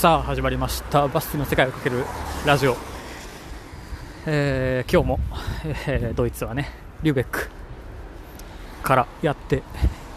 [0.00, 1.08] さあ始まりました。
[1.08, 2.06] バスケの世界をかける
[2.46, 2.74] ラジオ、
[4.24, 5.20] えー今日も、
[5.86, 6.70] えードイツはね
[7.02, 7.50] リュベック
[8.82, 9.62] からやって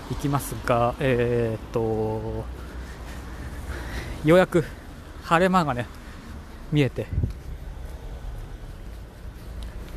[0.09, 2.45] いきますがえーっと
[4.23, 4.63] ようやく
[5.23, 5.85] 晴れ間がね
[6.71, 7.07] 見えて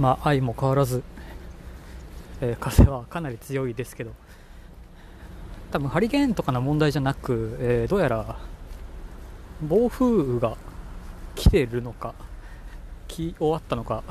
[0.01, 1.05] まあ愛も変わらず、
[2.41, 4.11] えー風はかなり強いですけど
[5.71, 8.37] 多分ハリケーンとかの問題じゃなく、えーどうやら
[9.63, 10.57] 暴風雨が
[11.35, 12.15] 来てるのか
[13.09, 14.03] 来終わったのか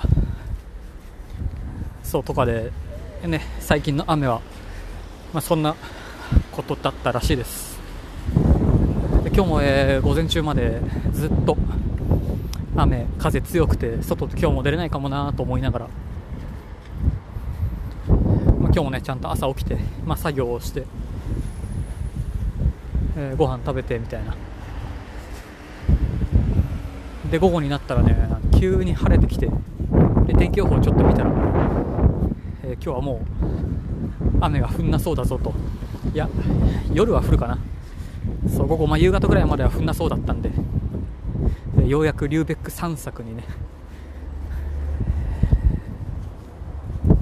[2.04, 2.72] そうとかで、
[3.26, 4.42] ね、最近の雨は、
[5.34, 5.76] まあ、そんな
[6.52, 7.78] ことだったらしいです。
[9.24, 10.80] で今日も、えー午前中まで
[11.12, 11.58] ずっと
[12.76, 15.94] 雨風強くて外今日も出れないかもなと思いながら、ま
[18.14, 18.18] あ、
[18.62, 20.84] 今日もねちゃんと朝起きて、まあ、作業をして、
[23.18, 24.36] えーご飯食べてみたいな
[27.36, 28.16] で午後になったらね
[28.58, 29.50] 急に晴れてきて
[30.26, 31.32] で天気予報ちょっと見たら、
[32.64, 33.20] えー今日はもう
[34.40, 35.54] 雨が降んなそうだぞと。
[36.14, 36.30] いや
[36.94, 37.58] 夜は降るかな。
[38.48, 40.50] そう午後、まあ、夕方ぐらいまでは降んなそうだったんで
[41.76, 43.44] でようやくリューベック散策にね、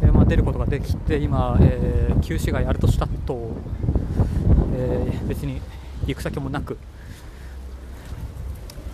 [0.04, 3.50] えまあ、出ることができて今、えー旧市街アルトシュタット、
[4.76, 5.60] えー別に
[6.06, 6.78] 行く先もなく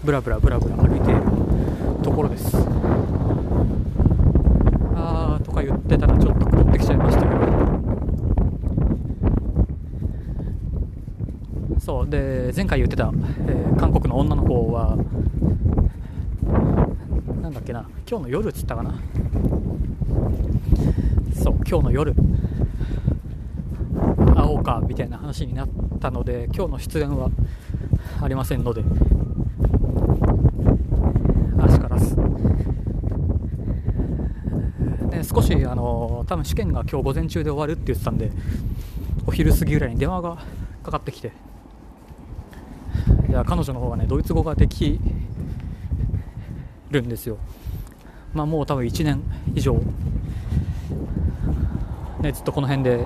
[0.03, 1.21] ブラブラブラブラ歩いている
[2.03, 2.55] ところです。
[4.95, 7.39] あーとか言ってたらちょっと曇ってきちゃいましたけど。
[11.79, 13.11] そうで前回言ってた、
[13.47, 14.97] えー韓国の女の子は
[17.41, 18.93] なんだっけな今日の夜っつったかな。
[21.33, 22.13] そう今日の夜。
[24.35, 27.29] 会おうかみたいな話になったので今日の出演は
[28.21, 28.83] ありませんので
[31.61, 32.15] 足からず、
[35.09, 38.31] ね、少しあの多分試験が今日午前中で終わるって言ってたんで
[39.27, 40.37] お昼過ぎぐらいに電話が
[40.83, 41.31] かかってきて
[43.29, 44.99] いや彼女の方がねドイツ語ができ
[46.89, 47.37] るんですよ。
[48.33, 49.21] まあもう多分1年
[49.53, 49.79] 以上
[52.21, 53.05] ねずっとこの辺で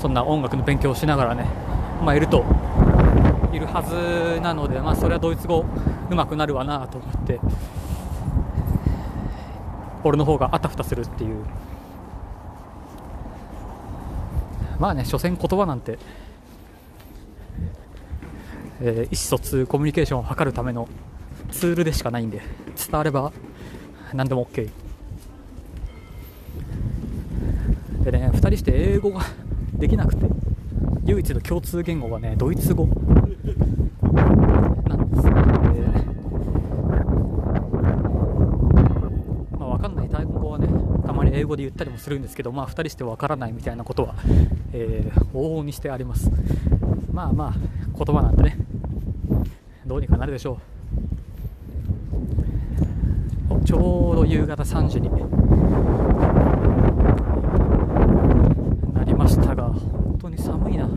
[0.00, 1.46] そんな音楽の勉強をしながらね
[2.04, 2.44] まあいると
[3.52, 5.64] いるはずなので、まあ、それはドイツ語
[6.10, 7.38] 上手くなるわなと思って
[10.04, 11.44] 俺の方があたふたするっていう。
[14.78, 15.98] まあね所詮言葉なんて、
[18.80, 20.88] えー意思疎通コミュニケーションを図るための
[21.52, 22.42] ツールでしかないんで
[22.76, 23.32] 伝われば
[24.12, 24.70] 何でも OK
[28.04, 29.20] でね2人して英語が
[29.74, 30.26] できなくて
[31.04, 32.94] 唯一の共通言語がねドイツ語な
[34.96, 35.42] んですよね
[39.58, 40.66] まあ、分かんない単語はね
[41.06, 44.14] たまに英語で言ったりもするんですけど、まあ、2人して分からないみたいなことは、
[44.72, 46.30] えー往々にしてあります。
[47.12, 47.54] まあまあ
[47.96, 48.58] 言葉なんてね
[49.86, 50.58] どうにかなるでしょ
[53.50, 53.64] う。
[53.64, 55.08] ちょうど夕方3時に
[58.92, 60.88] なりましたが本当に寒いな。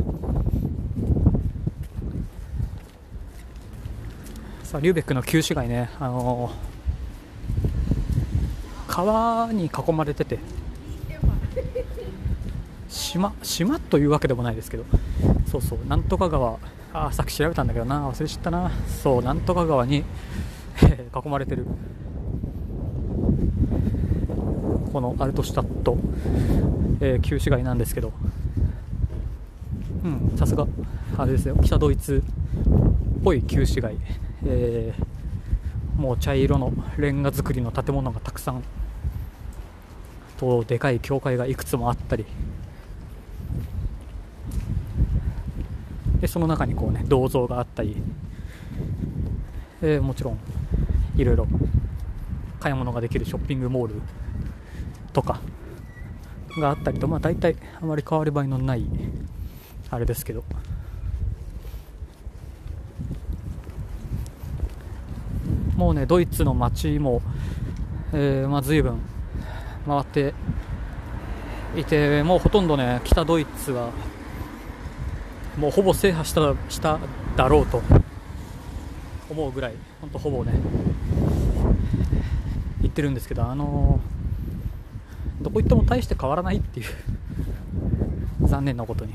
[4.64, 6.75] さあリューベックの旧市街ね、あのー
[8.96, 10.40] 川に囲まれてて
[12.88, 14.86] 島島というわけでもないですけど
[15.52, 16.58] そうそうなんとか川
[16.94, 18.72] あさっき調べたんだけどな忘れちゃったな。
[18.88, 20.06] そうなんとか川に
[21.24, 21.66] 囲まれてる。
[24.94, 25.98] このアルトシュタット、
[27.02, 28.14] えー旧市街なんですけど。
[30.06, 30.66] うんさすが
[31.18, 32.24] あれですよ北ドイツ
[33.20, 33.98] っぽい旧市街、
[34.46, 38.64] えーもう茶色のレンガ造りの建物がたくさん
[40.38, 42.26] とでかい教会がいくつもあったり。
[46.20, 47.98] でその中にこうね銅像があったり、
[49.82, 50.40] えもちろん
[51.18, 51.48] いろいろ
[52.60, 54.02] 買い物ができるショッピングモール
[55.14, 55.40] とか
[56.58, 58.86] があったりとまあ大体あまり変わり映えのない
[59.90, 60.44] あれですけど。
[65.76, 67.22] もうねドイツの街も、
[68.14, 69.02] えまあ、随分
[69.86, 70.34] 回って
[71.76, 73.92] いてもうほとんどね北ドイツは
[75.58, 77.00] もうほぼ制覇したした
[77.36, 77.82] だろうと
[79.30, 80.54] 思うぐらい本当ほぼね
[82.82, 84.00] 言ってるんですけどあの
[85.42, 86.88] どこ行っても大して変わらないっていう
[88.48, 89.14] 残念なことに。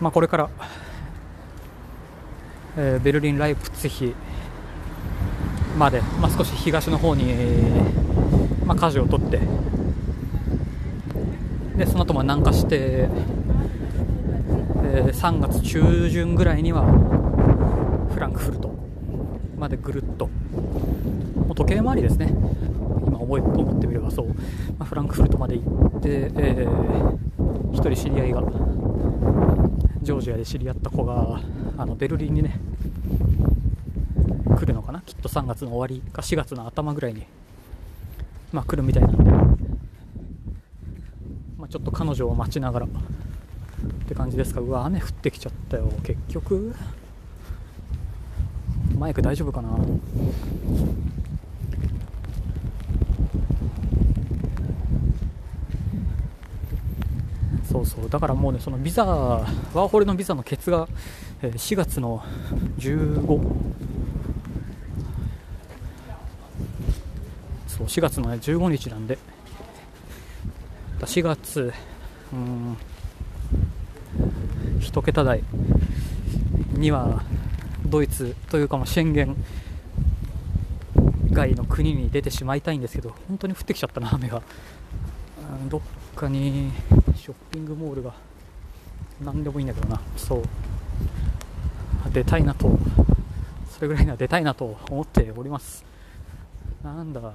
[0.00, 0.48] まあ、これから、
[2.76, 4.14] えーベルリン、ライプツィヒ
[5.78, 7.34] まで、まあ、少し東の方に、
[8.66, 9.40] まあ、舵を取って
[11.76, 13.08] でその後も南下して、
[14.84, 16.84] えー3月中旬ぐらいには
[18.12, 18.74] フランクフルト
[19.58, 22.32] までぐるっともう時計回りですね。
[23.06, 24.34] 今思い思ってみればそう、ま
[24.80, 25.62] あ、フランクフルトまで行
[25.98, 27.20] って、えー
[27.72, 28.40] 1人知り合いが
[30.02, 31.40] ジョージアで知り合った子が
[31.76, 32.58] あのベルリンにね
[34.56, 35.00] 来るのかな？
[35.00, 37.26] きっと3月の終わりか4月の頭ぐらいに、
[38.52, 39.30] まあ、来るみたいなんで、
[41.58, 42.88] まあ、ちょっと彼女を待ちながらっ
[44.08, 45.92] て感じですがうわ雨降ってきちゃったよ。
[46.02, 46.74] 結局
[48.98, 49.70] マイク大丈夫かな？
[57.70, 58.10] そうそう。
[58.10, 60.88] だからもうねそのビザワーホリのビザのケツが
[61.40, 62.22] えー4月の
[62.78, 63.40] 15
[67.68, 69.18] そう4月の、15日なんで。
[71.00, 71.72] 4月
[72.32, 72.76] うん
[74.80, 75.42] 1桁台
[76.74, 77.22] には
[77.86, 79.34] ドイツというかも宣言
[81.32, 84.42] 外の国に出てしまいたいんですけど本当に降ってきちゃったな雨が。
[85.62, 85.80] うんどっ
[86.20, 86.70] かに
[87.16, 88.12] ショッピングモールが
[89.24, 89.98] 何でもいいんだけどな。
[90.18, 90.42] そう。
[92.12, 92.78] 出たいなと。
[93.70, 95.82] それぐらいには出たいなと思っております。
[96.84, 97.20] なんだ。
[97.20, 97.32] ほ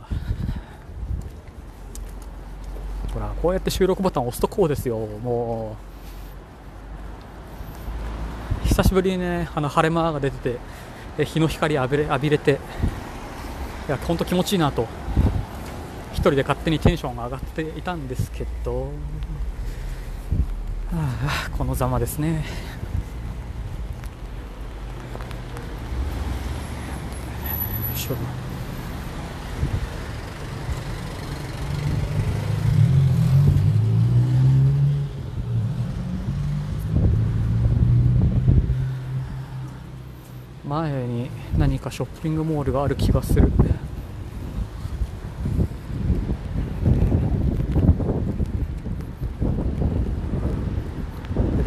[3.19, 4.99] らこうやって収録ボタンを押すとこうですよ。
[4.99, 5.75] も
[8.63, 8.67] う。
[8.67, 10.59] 久しぶりにねあの晴れ間が出てて
[11.17, 12.59] え日の光浴びれ浴びれて。
[13.87, 14.87] いや本当気持ちいいなと。
[16.31, 18.89] 人で勝手にテンションが上がっていたんですけど、は
[20.91, 22.43] あ、このざまですね。
[27.95, 28.15] しょ。
[40.67, 43.51] 前に何かショッピングモールがある気がする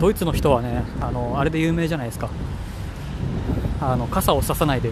[0.01, 2.31] ドイツの人はねあのあれで有名じゃないですか。
[3.81, 4.91] あの傘をささないで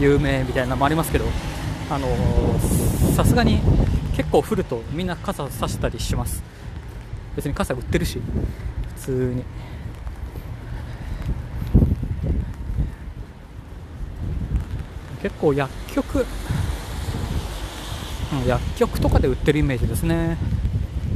[0.00, 1.26] 有名みたいなのもありますけど
[1.90, 2.08] あの
[3.14, 3.60] さすがに
[4.16, 6.42] 結構降るとみんな傘さしたりします。
[7.36, 8.20] 別に傘売ってるし
[8.96, 9.44] 普通に。
[15.22, 16.26] 結構薬局、
[18.42, 20.36] うん、薬局とかで売ってるイメージですね。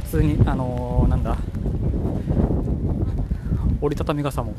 [0.05, 1.37] 普通にあのーなんだ
[3.81, 4.53] 折りたたみ傘も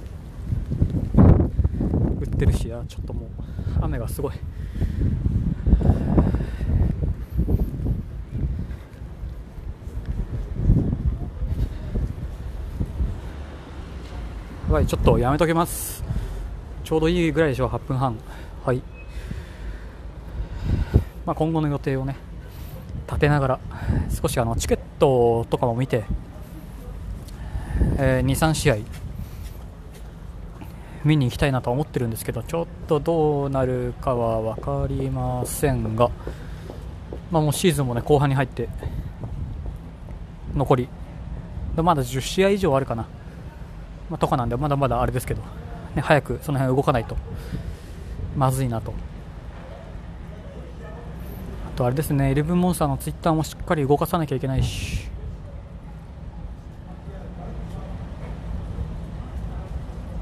[2.21, 3.29] 売ってるしちょっともう
[3.83, 4.35] 雨がすごい。
[14.69, 16.05] やばいちょっとやめときます。
[16.85, 18.17] ちょうどいいぐらいでしょう8分半。
[18.65, 18.83] はい。
[21.27, 22.17] まあ、今後の予定をね
[23.07, 23.61] 立てながら
[24.23, 26.05] 少しあのチケットとかも見て、
[28.03, 28.77] えー、23試合
[31.05, 36.11] 見に行きたいなと思ってるんですけどちょっとどうなるかは分かりませんが、
[37.31, 38.71] まあ、もうシーズンもね後半に入って
[40.55, 40.89] 残り
[41.77, 43.07] まだ10試合以上あるかな、
[44.09, 45.43] まあ、とかなんでまだまだあれですけど、
[45.95, 47.17] ね、早くその辺動かないと
[48.37, 48.95] まずいなと。
[51.69, 55.09] あとあれですね、イレブンモンスターのツイッターもしっかり動かさなきゃいけないし、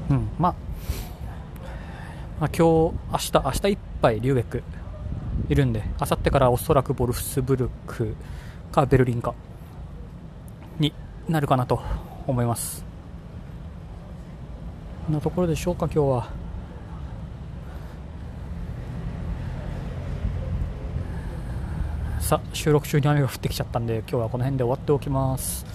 [0.09, 0.55] うん、まあ、
[2.39, 4.63] まあ、今日、明日、明日いっぱいリューベック
[5.49, 8.15] いるんで、明後日からおそらくボルフスブルク
[8.71, 9.35] かベルリンか
[10.79, 10.93] に
[11.27, 11.81] なるかなと
[12.25, 12.85] 思います。
[15.07, 16.27] こんなところでしょうか、今日は。
[22.21, 25.65] さあ収録中に雨が降ってきちゃったんで今日はこの辺で終わっておきます、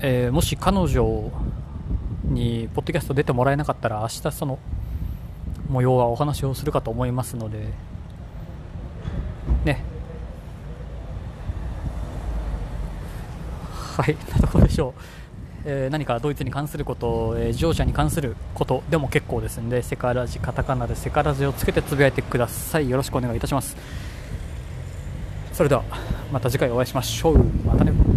[0.00, 1.30] えーもし彼女
[2.24, 4.58] にポッドキャスト出てもらえなかったら明日その
[5.70, 7.68] 模様はお話をするかと思いますので
[9.64, 9.82] ね
[13.96, 14.92] はい なところでしょう
[15.64, 22.88] えー何かドイツに関すること、えージョージアに関することでも結構ですので、セカラジ、カタカナでセカラジをつけてつぶやいてください。
[22.88, 23.76] よろしくお願いいたします。
[25.52, 25.82] それでは、
[26.32, 27.38] また次回お会いしましょう。
[27.64, 28.15] またね。